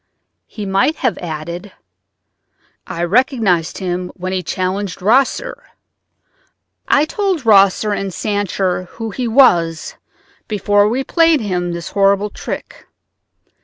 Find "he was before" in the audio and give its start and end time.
9.11-10.89